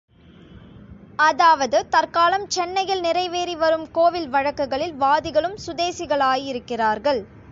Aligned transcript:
அதாவது 1.19 1.87
தற்காலம் 1.89 2.47
சென்னையில் 2.47 2.99
நிறைவேறி 2.99 3.55
வரும் 3.55 3.85
கோவில் 3.91 4.27
வழக்குகளில் 4.29 4.95
வாதிகளும் 4.95 5.57
சுதேசிகளாயிருக்கிறார்கள். 5.67 7.21